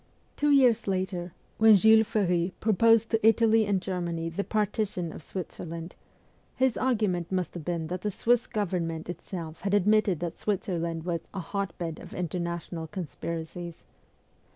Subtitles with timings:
[0.35, 5.93] Two years later, when Jules Ferry proposed to Italy and Germany the partition of Switzerland,
[6.55, 11.03] his argument must have been that the Swiss Govern ment itself had admitted that Switzerland
[11.03, 13.83] was' a hotbed of international conspiracies.'